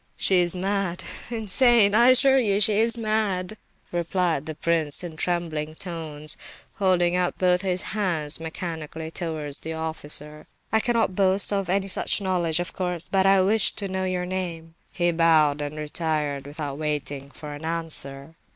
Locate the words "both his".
7.37-7.83